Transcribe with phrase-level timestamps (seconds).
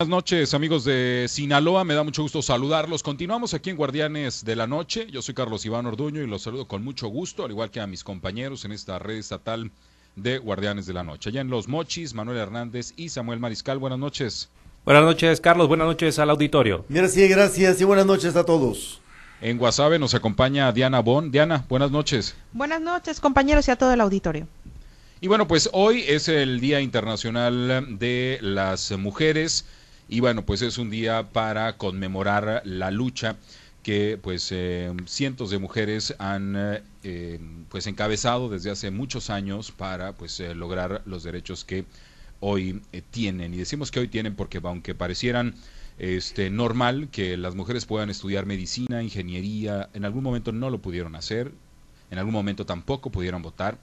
[0.00, 3.02] Buenas noches amigos de Sinaloa, me da mucho gusto saludarlos.
[3.02, 5.06] Continuamos aquí en Guardianes de la Noche.
[5.10, 7.86] Yo soy Carlos Iván Orduño y los saludo con mucho gusto, al igual que a
[7.86, 9.70] mis compañeros en esta red estatal
[10.16, 11.28] de Guardianes de la Noche.
[11.28, 13.76] Allá en Los Mochis, Manuel Hernández y Samuel Mariscal.
[13.76, 14.48] Buenas noches.
[14.86, 15.68] Buenas noches, Carlos.
[15.68, 16.86] Buenas noches al auditorio.
[16.88, 19.02] Gracias, gracias y buenas noches a todos.
[19.42, 21.30] En Guasave nos acompaña Diana Bon.
[21.30, 22.34] Diana, buenas noches.
[22.54, 24.48] Buenas noches, compañeros y a todo el auditorio.
[25.20, 29.66] Y bueno, pues hoy es el Día Internacional de las Mujeres
[30.10, 33.36] y bueno, pues es un día para conmemorar la lucha
[33.84, 40.12] que pues eh, cientos de mujeres han eh, pues encabezado desde hace muchos años para
[40.14, 41.84] pues eh, lograr los derechos que
[42.40, 42.82] hoy
[43.12, 45.54] tienen y decimos que hoy tienen porque aunque parecieran
[45.98, 51.14] este normal que las mujeres puedan estudiar medicina, ingeniería, en algún momento no lo pudieron
[51.14, 51.52] hacer,
[52.10, 53.78] en algún momento tampoco pudieron votar.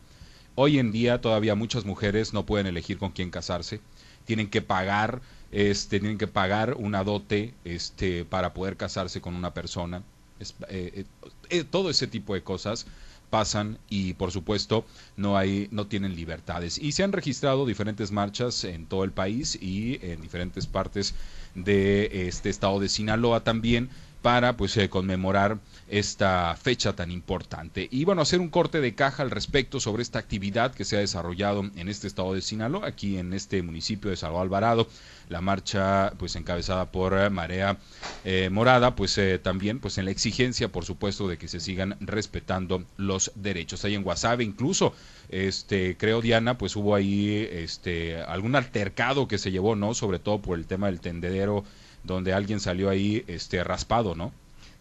[0.55, 3.79] Hoy en día todavía muchas mujeres no pueden elegir con quién casarse,
[4.25, 5.21] tienen que pagar
[5.51, 10.03] este, tienen que pagar una dote este, para poder casarse con una persona.
[10.39, 11.05] Eh, eh,
[11.49, 12.85] eh, todo ese tipo de cosas
[13.29, 14.85] pasan y por supuesto
[15.17, 19.57] no hay no tienen libertades y se han registrado diferentes marchas en todo el país
[19.61, 21.13] y en diferentes partes
[21.55, 23.89] de este estado de Sinaloa también
[24.27, 27.87] para pues conmemorar esta fecha tan importante.
[27.89, 30.99] Y bueno, hacer un corte de caja al respecto sobre esta actividad que se ha
[30.99, 34.89] desarrollado en este estado de Sinaloa, aquí en este municipio de Salvador Alvarado,
[35.29, 37.77] la marcha pues encabezada por Marea
[38.25, 41.95] eh, Morada, pues eh, también pues en la exigencia, por supuesto, de que se sigan
[42.01, 43.85] respetando los derechos.
[43.85, 44.93] Ahí en Guasave incluso,
[45.29, 49.93] este, creo Diana, pues hubo ahí este algún altercado que se llevó, ¿no?
[49.93, 51.63] Sobre todo por el tema del tendedero,
[52.07, 54.31] donde alguien salió ahí este raspado, ¿no?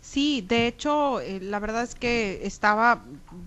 [0.07, 3.03] Sí, de hecho, eh, la verdad es que estaba,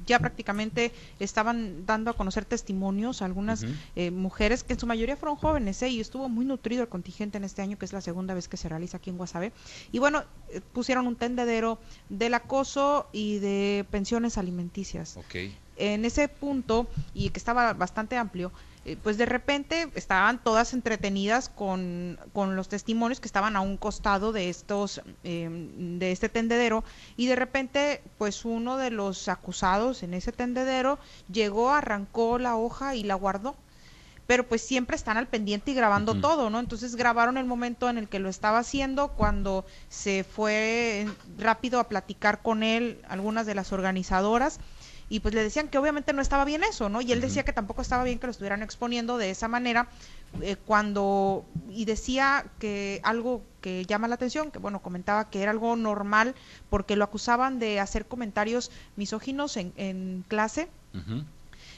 [0.06, 5.38] ya prácticamente estaban dando a conocer testimonios algunas eh, mujeres que en su mayoría fueron
[5.38, 5.90] jóvenes, ¿eh?
[5.90, 8.58] y estuvo muy nutrido el contingente en este año, que es la segunda vez que
[8.58, 9.54] se realiza aquí en Guasave.
[9.94, 15.16] Y bueno, eh, pusieron un tendedero del acoso y de pensiones alimenticias.
[15.16, 15.56] Okay.
[15.78, 18.52] En ese punto, y que estaba bastante amplio,
[18.86, 23.76] eh, pues de repente estaban todas entretenidas con, con, los testimonios que estaban a un
[23.76, 26.86] costado de estos em, de este tendedero
[27.18, 30.98] y de repente pues uno de los acusados en ese tendedero
[31.32, 33.56] llegó arrancó la hoja y la guardó
[34.30, 36.60] pero pues siempre están al pendiente y grabando todo, ¿no?
[36.60, 41.08] Entonces grabaron el momento en el que lo estaba haciendo, cuando se fue
[41.40, 44.60] rápido a platicar con él algunas de las organizadoras
[45.10, 47.02] y pues le decían que obviamente no estaba bien eso, ¿no?
[47.02, 49.90] Y él decía que tampoco estaba bien que lo estuvieran exponiendo de esa manera
[50.42, 55.50] eh, cuando y decía que algo que llama la atención, que bueno, comentaba que era
[55.50, 56.36] algo normal
[56.70, 60.70] porque lo acusaban de hacer comentarios misóginos en, en clase.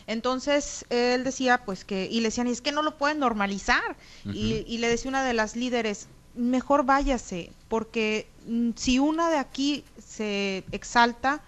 [0.08, 3.96] Entonces él decía pues que, y le decían, y es que no lo pueden normalizar.
[4.26, 9.38] y, y le decía una de las líderes, mejor váyase, porque mm, si una de
[9.38, 11.42] aquí se exalta,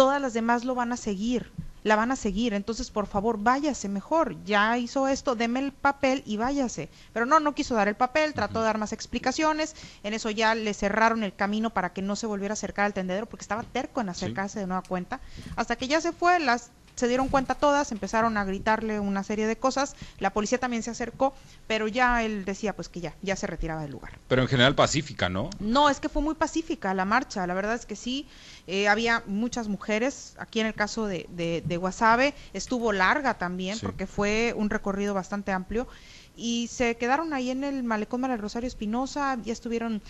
[0.00, 1.52] todas las demás lo van a seguir,
[1.84, 2.54] la van a seguir.
[2.54, 4.42] Entonces, por favor, váyase mejor.
[4.46, 6.88] Ya hizo esto, deme el papel y váyase.
[7.12, 9.76] Pero no, no quiso dar el papel, trató de dar más explicaciones.
[10.02, 12.94] En eso ya le cerraron el camino para que no se volviera a acercar al
[12.94, 15.20] tendedero porque estaba terco en acercarse de nueva cuenta.
[15.54, 19.46] Hasta que ya se fue, las se dieron cuenta todas, empezaron a gritarle una serie
[19.46, 21.34] de cosas, la policía también se acercó,
[21.66, 24.18] pero ya él decía pues que ya, ya se retiraba del lugar.
[24.28, 25.50] Pero en general pacífica, ¿no?
[25.58, 28.26] No, es que fue muy pacífica la marcha, la verdad es que sí,
[28.66, 34.06] eh, había muchas mujeres, aquí en el caso de, de, Guasave, estuvo larga también, porque
[34.06, 35.88] fue un recorrido bastante amplio,
[36.36, 40.00] y se quedaron ahí en el malecón María Rosario Espinosa, ya estuvieron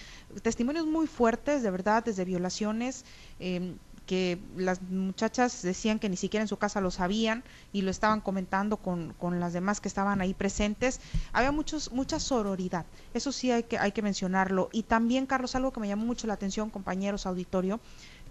[0.42, 3.04] testimonios muy fuertes, de verdad, desde violaciones,
[3.40, 3.74] eh,
[4.06, 8.20] que las muchachas decían que ni siquiera en su casa lo sabían y lo estaban
[8.20, 11.00] comentando con, con las demás que estaban ahí presentes.
[11.32, 14.68] Había muchos, mucha sororidad, eso sí hay que, hay que mencionarlo.
[14.72, 17.80] Y también, Carlos, algo que me llamó mucho la atención, compañeros auditorio,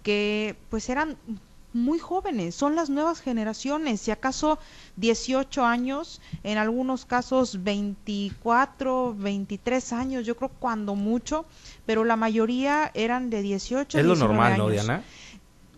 [0.02, 1.16] que pues eran
[1.72, 4.58] muy jóvenes, son las nuevas generaciones, si acaso
[4.96, 11.46] 18 años, en algunos casos 24, 23 años, yo creo cuando mucho,
[11.86, 15.04] pero la mayoría eran de 18 Es lo normal, ¿no, Diana?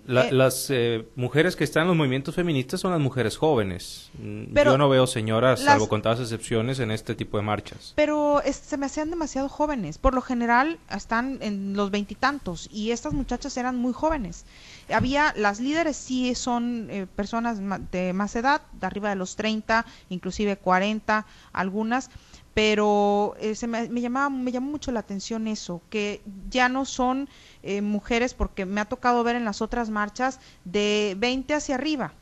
[0.08, 4.10] Eh, las eh, mujeres que están en los movimientos feministas son las mujeres jóvenes.
[4.18, 7.92] Mm, yo no veo señoras, salvo contadas excepciones, en este tipo de marchas.
[7.94, 9.98] Pero se me hacían demasiado jóvenes.
[9.98, 14.44] Por lo general están en los veintitantos y, estas muchachas eran muy jóvenes.
[14.92, 17.60] Había, las líderes sí son eh, personas
[17.90, 22.10] de más edad, de arriba de los 30, inclusive 40, algunas
[22.54, 26.20] pero eh, se me, llamaba, me llamó mucho la atención eso, que
[26.50, 27.28] ya no son
[27.62, 32.12] eh, mujeres, porque me ha tocado ver en las otras marchas, de 20 hacia arriba.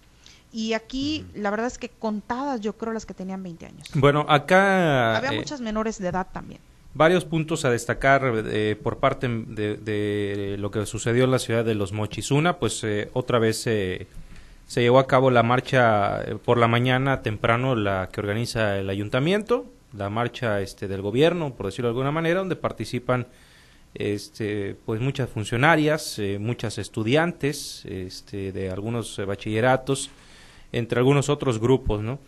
[0.53, 3.89] Y aquí, la verdad es que contadas, yo creo, las que tenían 20 años.
[3.95, 5.17] Bueno, acá...
[5.17, 6.61] Había eh, muchas menores de edad también.
[6.93, 11.75] varios puntos a destacar eh, por parte de, lo que sucedió en la ciudad de
[11.77, 12.33] Los Mochis.
[12.33, 13.67] Una, pues eh, otra vez
[14.71, 18.89] se llevó a cabo la marcha eh, por la mañana temprano, la que organiza el
[18.89, 23.27] ayuntamiento, la marcha este, del gobierno, por decirlo de alguna manera, donde participan
[23.95, 30.11] este, pues muchas funcionarias, muchas estudiantes este, de algunos bachilleratos,
[30.73, 32.19] entre algunos otros grupos, ¿no?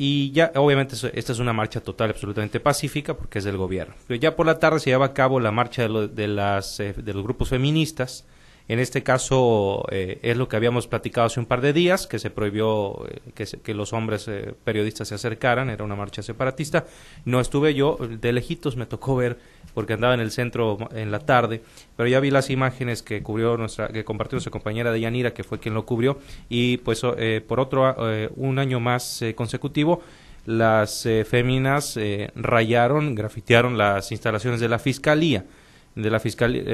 [0.00, 3.94] Y ya, obviamente, esta es una marcha total, absolutamente pacífica, porque es del gobierno.
[4.06, 7.14] Pero ya por la tarde se lleva a cabo la marcha de, las, eh, de
[7.14, 8.24] los grupos feministas,
[8.68, 12.18] en este caso eh, es lo que habíamos platicado hace un par de días, que
[12.18, 16.84] se prohibió eh, que, que, los hombres eh, periodistas se acercaran, era una marcha separatista.
[17.24, 19.38] No estuve yo, de lejitos me tocó ver,
[19.72, 21.62] porque andaba en el centro en la tarde,
[21.96, 25.44] pero ya vi las imágenes que cubrió nuestra, que compartió nuestra compañera de Yanira, que
[25.44, 26.18] fue quien lo cubrió,
[26.50, 27.02] y pues
[27.46, 27.96] por otro,
[28.36, 30.02] un año más consecutivo,
[30.46, 31.98] las féminas
[32.34, 35.44] rayaron, grafitearon las instalaciones de la fiscalía
[35.98, 36.20] de la,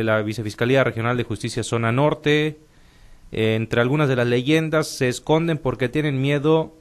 [0.03, 2.59] la Vicefiscalía Regional de Justicia Zona Norte.
[3.33, 6.75] entre algunas de las leyendas se esconden porque tienen miedo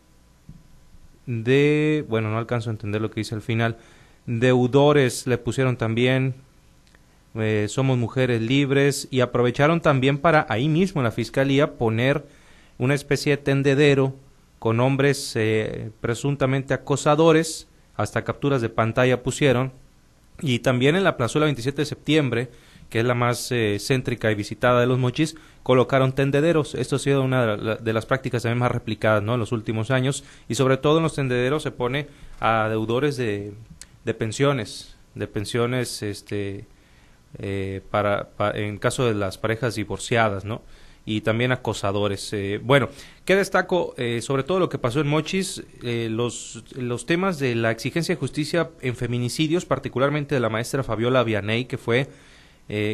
[1.25, 3.77] de, bueno, no alcanzo a entender lo que dice al final,
[4.25, 5.25] deudores.
[5.25, 6.35] Le pusieron también,
[7.35, 12.25] eh, somos mujeres libres y aprovecharon también para ahí mismo en la Fiscalía poner
[12.77, 14.15] una especie de tendedero
[14.59, 19.71] con hombres eh, presuntamente acosadores, hasta capturas de pantalla pusieron,
[20.41, 22.49] y también en la plazuela 27 de septiembre,
[22.89, 26.75] que es la más eh, céntrica y visitada de los mochis, colocaron tendederos.
[26.75, 29.33] Esto ha sido una de las prácticas también más replicadas ¿no?
[29.33, 30.23] en los últimos años.
[30.47, 32.07] Y sobre todo en los tendederos se pone
[32.39, 33.53] a deudores de,
[34.05, 36.67] de pensiones, de pensiones este,
[37.39, 40.61] eh, para, en caso de las parejas divorciadas, ¿no?
[41.05, 42.31] Y también acosadores.
[42.33, 42.89] Eh, bueno,
[43.25, 43.93] ¿qué destaco?
[43.97, 48.15] Eh, sobre todo lo que pasó en Mochis, eh, los, los temas de la exigencia
[48.15, 52.09] de justicia en feminicidios, particularmente de la maestra Fabiola Vianey, que fue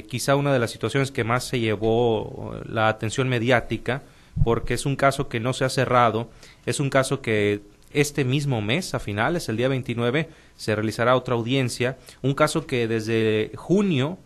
[0.08, 4.02] quizá una de las situaciones que más se llevó la atención mediática,
[4.44, 6.32] porque es un caso que no se ha cerrado,
[6.66, 7.62] es un caso que
[7.94, 10.28] este mismo mes, a finales, el día 29,
[10.58, 14.18] se realizará otra audiencia, un caso que desde junio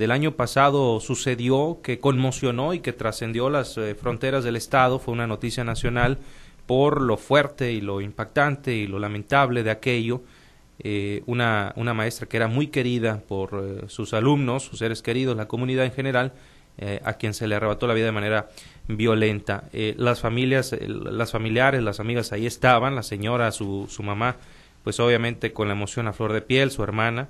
[0.00, 5.12] del año pasado sucedió que conmocionó y que trascendió las eh, fronteras del Estado, fue
[5.12, 6.16] una noticia nacional
[6.64, 10.22] por lo fuerte y lo impactante y lo lamentable de aquello.
[10.78, 15.36] Eh, una, una, maestra que era muy querida por eh, sus alumnos, sus seres queridos,
[15.36, 16.32] la comunidad en general,
[17.04, 18.48] a quien se le arrebató la vida de manera
[18.88, 19.64] violenta.
[19.98, 24.36] las familias, las familiares, las amigas ahí estaban, la señora, su, su mamá,
[24.82, 27.28] pues obviamente con la emoción a flor de piel, su hermana,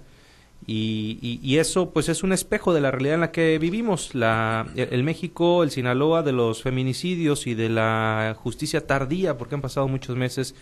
[0.67, 4.15] y, y, eso pues es un espejo de la realidad en la que vivimos.
[4.15, 9.63] La, el, México, el Sinaloa de los feminicidios y de la justicia tardía, porque han
[9.63, 10.55] pasado muchos meses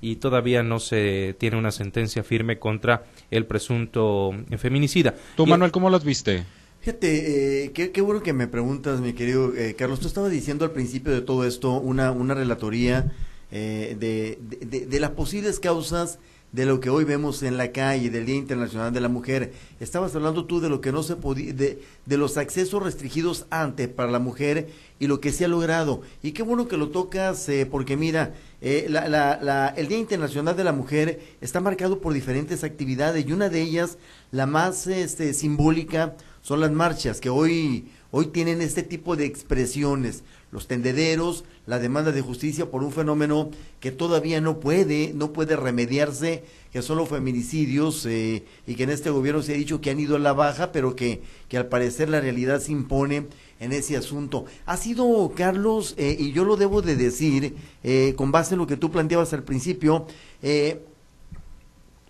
[0.00, 5.14] y todavía no se tiene una sentencia firme contra el presunto feminicida.
[5.36, 6.44] ¿Tú, Manuel, cómo las viste?
[6.80, 10.00] Fíjate, eh, qué, bueno que me preguntas, mi querido eh, Carlos.
[10.00, 13.12] Tú estabas diciendo al principio de todo esto una, una relatoría
[13.52, 16.18] eh, de, de, de, las posibles causas
[16.52, 19.52] de lo que hoy vemos en la calle, del Día Internacional de la Mujer.
[19.80, 23.88] Estabas hablando tú de lo que no se podía, de, de, los accesos restringidos antes
[23.88, 24.68] para la mujer
[24.98, 26.02] y lo que se ha logrado.
[26.22, 30.64] Y qué bueno que lo tocas, eh, porque mira, eh, la, el Día Internacional de
[30.64, 33.96] la Mujer está marcado por diferentes actividades y una de ellas,
[34.30, 40.22] la más este, simbólica, son las marchas que hoy, hoy tienen este tipo de expresiones
[40.52, 43.50] los tendederos, la demanda de justicia por un fenómeno
[43.80, 48.90] que todavía no puede, no puede remediarse, que son los feminicidios, eh, y que en
[48.90, 51.68] este gobierno se ha dicho que han ido a la baja, pero que, que al
[51.68, 53.28] parecer la realidad se impone
[53.60, 54.44] en ese asunto.
[54.66, 58.66] Ha sido, Carlos, eh, y yo lo debo de decir, eh, con base en lo
[58.66, 60.06] que tú planteabas al principio,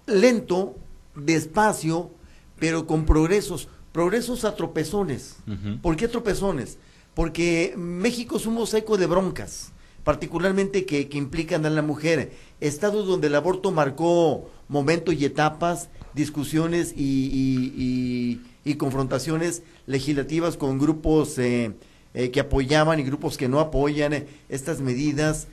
[0.06, 0.74] lento,
[1.14, 2.10] despacio,
[2.58, 5.36] pero con progresos, progresos a tropezones.
[5.82, 6.78] ¿Por qué tropezones?
[7.14, 9.72] porque México es un mosaico de broncas,
[10.04, 12.32] particularmente que, implican a la mujer.
[12.60, 18.40] Estados donde el aborto marcó momentos y etapas, discusiones y,
[18.78, 21.72] confrontaciones legislativas con grupos eh,
[22.14, 25.48] eh, que apoyaban y grupos que no apoyan eh, estas medidas.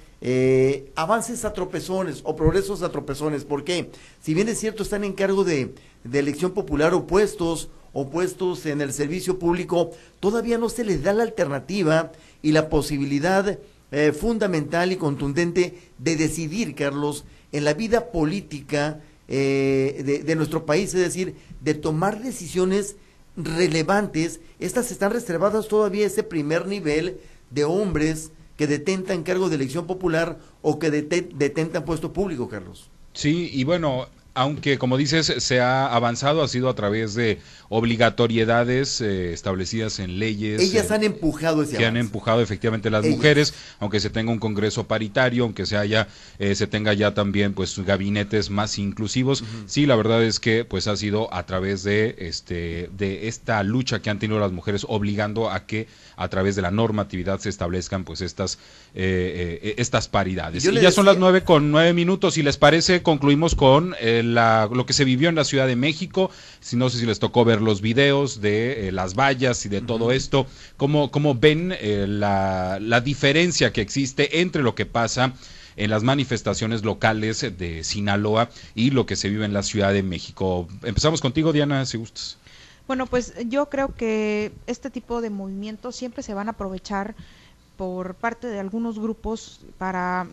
[0.95, 3.43] avances a tropezones o progresos a tropezones.
[3.43, 3.89] ¿Por qué?
[4.21, 8.81] Si bien es cierto, están en cargo de, de elección popular opuestos o puestos en
[8.81, 13.59] el servicio público, todavía no se les da la alternativa y la posibilidad
[13.91, 20.93] eh, fundamental y contundente de decidir, Carlos, en la vida política eh, de, nuestro país,
[20.93, 22.95] es decir, de tomar decisiones
[23.35, 24.41] relevantes.
[24.59, 27.19] Estas están reservadas todavía a ese primer nivel
[27.49, 32.89] de hombres que detentan cargo de elección popular o que detentan puesto público, Carlos.
[33.13, 39.01] Sí, y bueno, aunque como dices se ha avanzado, ha sido a través de obligatoriedades
[39.01, 40.61] eh, establecidas en leyes.
[40.61, 42.07] Ellas eh, han empujado ese que han avance.
[42.07, 43.17] empujado efectivamente las Ellas.
[43.17, 46.07] mujeres, aunque se tenga un congreso paritario, aunque se haya,
[46.39, 49.43] eh, se tenga ya también pues gabinetes más inclusivos.
[49.65, 54.01] Sí, la verdad es que pues ha sido a través de este de esta lucha
[54.01, 58.03] que han tenido las mujeres obligando a que a través de la normatividad se establezcan
[58.03, 58.57] pues estas
[58.95, 60.65] eh, estas paridades.
[60.65, 62.35] Y ya son las nueve con nueve minutos.
[62.35, 65.75] Si les parece, concluimos con eh, la, lo que se vivió en la Ciudad de
[65.75, 66.31] México.
[66.59, 69.81] Si no sé si les tocó ver los videos de eh, las vallas y de
[69.81, 70.45] todo esto.
[70.77, 75.33] ¿Cómo, cómo ven eh, la, la diferencia que existe entre lo que pasa
[75.75, 80.03] en las manifestaciones locales de Sinaloa y lo que se vive en la Ciudad de
[80.03, 80.67] México?
[80.83, 82.37] Empezamos contigo, Diana, si gustas.
[82.87, 87.15] Bueno, pues yo creo que este tipo de movimientos siempre se van a aprovechar
[87.77, 90.27] por parte de algunos grupos para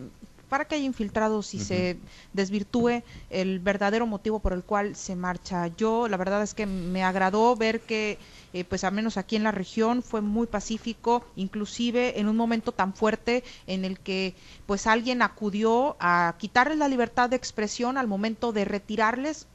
[0.49, 1.99] para que haya infiltrados y se
[2.33, 5.67] desvirtúe el verdadero motivo por el cual se marcha.
[5.77, 8.19] Yo la verdad es que me agradó ver que
[8.53, 12.73] eh, pues al menos aquí en la región fue muy pacífico, inclusive en un momento
[12.73, 14.35] tan fuerte en el que
[14.67, 19.47] pues alguien acudió a quitarles la libertad de expresión al momento de retirarles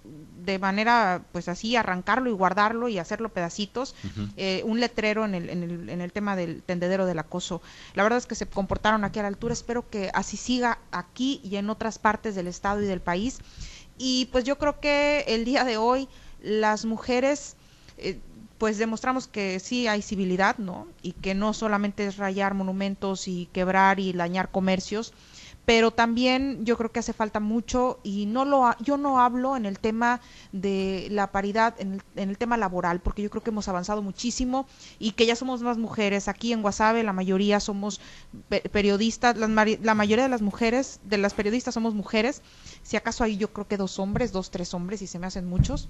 [0.45, 3.95] de manera pues así arrancarlo y guardarlo y hacerlo pedacitos
[4.37, 7.61] eh, un letrero en el, en, el, en el tema del tendedero del acoso.
[7.93, 9.53] La verdad es que se comportaron aquí a la altura.
[9.53, 13.39] Espero que así siga aquí y en otras partes del estado y del país.
[13.97, 16.07] Y pues yo creo que el día de hoy
[16.41, 17.55] las mujeres
[17.97, 18.19] eh,
[18.57, 20.87] pues demostramos que sí hay civilidad, ¿no?
[21.01, 25.13] Y que no solamente es rayar monumentos y quebrar y dañar comercios,
[25.71, 29.55] pero también yo creo que hace falta mucho y no lo ha- yo no hablo
[29.55, 30.19] en el tema
[30.51, 34.67] de la paridad en el, tema laboral porque yo creo que hemos avanzado muchísimo
[34.99, 36.27] y que ya somos más mujeres.
[36.27, 38.01] Aquí en Guasave la mayoría somos
[38.49, 42.41] pe- periodistas mari- la mayoría de las mujeres de las periodistas somos mujeres.
[42.83, 45.47] Si acaso hay yo creo que dos hombres dos tres hombres y se me hacen
[45.47, 45.87] muchos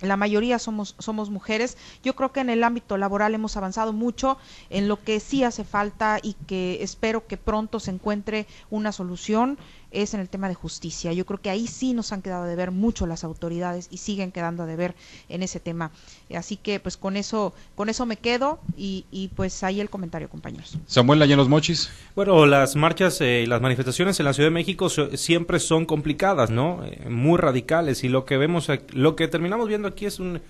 [0.00, 1.76] la mayoría somos, somos mujeres.
[2.02, 4.36] Yo creo que en el ámbito laboral hemos avanzado mucho
[4.70, 9.58] en lo que sí hace falta y que espero que pronto se encuentre una solución
[9.90, 11.12] es en el tema de justicia.
[11.12, 14.32] Yo creo que ahí sí nos han quedado de ver mucho las autoridades y siguen
[14.32, 14.96] quedando de ver
[15.28, 15.92] en ese tema.
[16.36, 20.28] Así que pues con eso, con eso me quedo y, y pues ahí el comentario,
[20.28, 20.76] compañeros.
[20.86, 21.90] Samuel allá en los mochis.
[22.16, 25.86] Bueno, las marchas eh, y las manifestaciones en la Ciudad de México so- siempre son
[25.86, 26.82] complicadas, ¿no?
[26.84, 30.40] Eh, muy radicales y lo que vemos, ac- lo que terminamos viendo aquí es un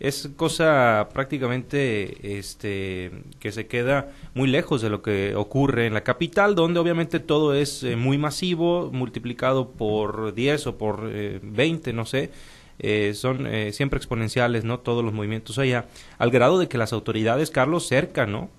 [0.00, 6.02] es cosa prácticamente este que se queda muy lejos de lo que ocurre en la
[6.02, 11.92] capital, donde obviamente todo es eh, muy masivo, multiplicado por 10 o por eh, 20,
[11.92, 12.30] no sé.
[12.80, 14.80] Eh, son eh, siempre exponenciales, ¿no?
[14.80, 15.86] Todos los movimientos allá,
[16.18, 18.50] al grado de que las autoridades, Carlos, cercan, ¿no?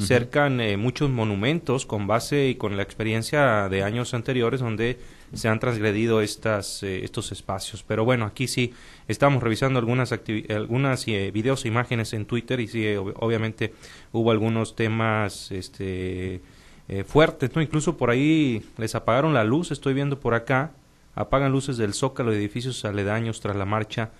[0.00, 4.98] cercan eh, muchos monumentos con base y con la experiencia de años anteriores donde
[5.32, 8.72] se han transgredido estas eh, estos espacios pero bueno aquí sí
[9.08, 10.12] estamos revisando algunas
[10.48, 13.72] algunas eh, videos e imágenes en Twitter y sí ob- obviamente
[14.12, 16.40] hubo algunos temas este
[16.88, 20.72] eh, fuertes no incluso por ahí les apagaron la luz estoy viendo por acá
[21.14, 24.10] apagan luces del zócalo de edificios aledaños tras la marcha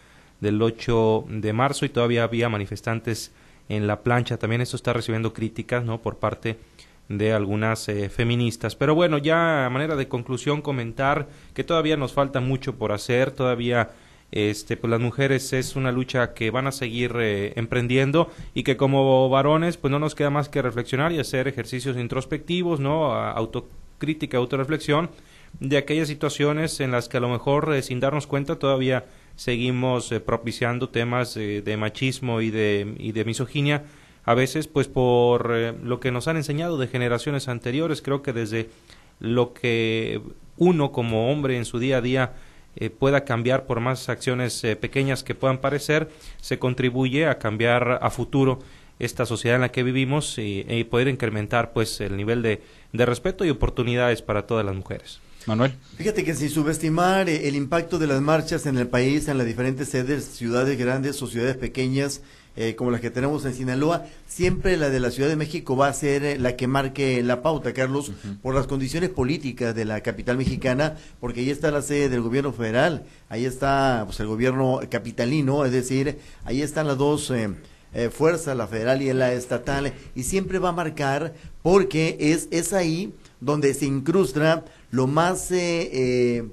[0.40, 3.30] del 8 de marzo y todavía había manifestantes
[3.68, 4.38] en la plancha.
[4.38, 6.00] También esto está recibiendo críticas, ¿no?
[6.00, 6.58] Por parte
[7.10, 8.76] de algunas eh, feministas.
[8.76, 13.32] Pero bueno, ya a manera de conclusión comentar que todavía nos falta mucho por hacer,
[13.32, 13.90] todavía
[14.30, 18.76] este pues las mujeres es una lucha que van a seguir eh, emprendiendo y que
[18.76, 23.12] como varones pues no nos queda más que reflexionar y hacer ejercicios introspectivos, ¿no?
[23.12, 25.10] Autocrítica, autorreflexión
[25.58, 30.12] de aquellas situaciones en las que a lo mejor eh, sin darnos cuenta todavía seguimos
[30.12, 33.84] eh, propiciando temas eh, de machismo y de, y de misoginia,
[34.24, 38.32] a veces pues por eh, lo que nos han enseñado de generaciones anteriores, creo que
[38.32, 38.68] desde
[39.18, 40.20] lo que
[40.56, 42.32] uno como hombre en su día a día
[42.76, 46.10] eh, pueda cambiar por más acciones eh, pequeñas que puedan parecer,
[46.40, 48.60] se contribuye a cambiar a futuro
[48.98, 52.62] esta sociedad en la que vivimos y, y poder incrementar pues el nivel de,
[52.92, 55.20] de respeto y oportunidades para todas las mujeres.
[55.46, 55.72] Manuel.
[55.96, 59.88] Fíjate que sin subestimar el impacto de las marchas en el país, en las diferentes
[59.88, 62.20] sedes, ciudades grandes o ciudades pequeñas,
[62.56, 65.88] eh, como las que tenemos en Sinaloa, siempre la de la Ciudad de México va
[65.88, 70.00] a ser eh, la que marque la pauta, Carlos, por las condiciones políticas de la
[70.02, 74.80] capital mexicana, porque ahí está la sede del gobierno federal, ahí está pues, el gobierno
[74.90, 77.50] capitalino, es decir, ahí están las dos eh,
[77.92, 82.72] eh, fuerzas, la federal y la estatal, y siempre va a marcar porque es, es
[82.72, 86.48] ahí donde se incrusta lo más eh, eh,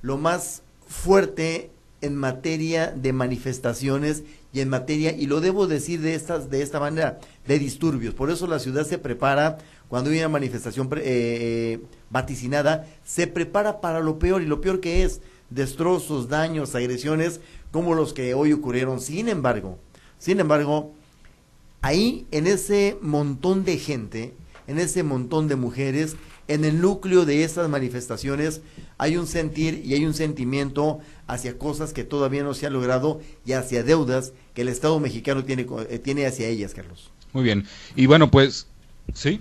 [0.00, 1.70] lo más fuerte
[2.00, 6.80] en materia de manifestaciones y en materia y lo debo decir de estas de esta
[6.80, 11.80] manera de disturbios por eso la ciudad se prepara cuando hay una manifestación eh, eh,
[12.10, 17.40] vaticinada se prepara para lo peor y lo peor que es destrozos, daños, agresiones
[17.70, 19.00] como los que hoy ocurrieron.
[19.00, 19.78] Sin embargo,
[20.18, 20.92] sin embargo,
[21.82, 24.34] ahí en ese montón de gente,
[24.66, 26.16] en ese montón de mujeres,
[26.50, 28.60] en el núcleo de esas manifestaciones
[28.98, 33.20] hay un sentir y hay un sentimiento hacia cosas que todavía no se han logrado
[33.46, 37.12] y hacia deudas que el Estado mexicano tiene, eh, tiene hacia ellas, Carlos.
[37.32, 37.66] Muy bien.
[37.94, 38.66] Y bueno, pues,
[39.14, 39.40] sí.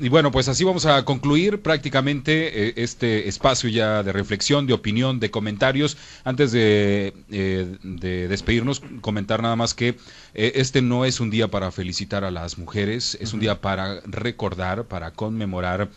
[0.00, 4.72] Y bueno, pues así vamos a concluir prácticamente eh, este espacio ya de reflexión, de
[4.72, 5.98] opinión, de comentarios.
[6.24, 9.96] Antes de, eh, de despedirnos, comentar nada más que
[10.32, 14.00] eh, este no es un día para felicitar a las mujeres, es un día para
[14.06, 15.90] recordar, para conmemorar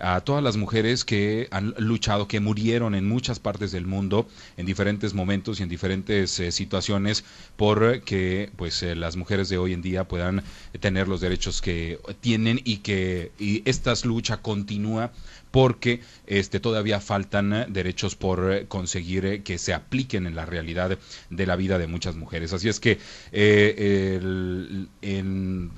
[0.00, 4.26] a todas las mujeres que han luchado, que murieron en muchas partes del mundo,
[4.56, 7.24] en diferentes momentos y en diferentes eh, situaciones,
[7.56, 10.42] por que pues eh, las mujeres de hoy en día puedan
[10.80, 15.12] tener los derechos que tienen y que y esta lucha continúa
[15.50, 20.46] porque este, todavía faltan eh, derechos por eh, conseguir eh, que se apliquen en la
[20.46, 20.98] realidad
[21.30, 22.52] de la vida de muchas mujeres.
[22.52, 22.98] Así es que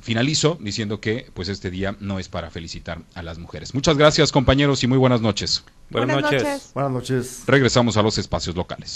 [0.03, 3.75] finalizo diciendo que pues este día no es para felicitar a las mujeres.
[3.75, 5.65] Muchas gracias compañeros y muy buenas noches.
[5.91, 6.71] Buenas, noches.
[6.73, 7.43] Buenas noches.
[7.47, 8.91] Regresamos a los espacios locales.